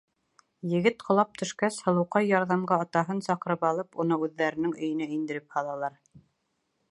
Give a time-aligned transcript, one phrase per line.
[0.69, 6.01] Егет ҡолап төшкәс, һылыуҡай ярҙамға атаһын саҡырып алып уны үҙҙәренең өйөнә индереп һалалар.